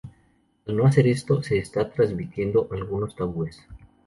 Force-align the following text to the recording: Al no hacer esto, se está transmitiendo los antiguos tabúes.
Al 0.65 0.75
no 0.77 0.87
hacer 0.87 1.05
esto, 1.05 1.43
se 1.43 1.59
está 1.59 1.91
transmitiendo 1.91 2.63
los 2.71 2.81
antiguos 2.81 3.15
tabúes. 3.15 3.67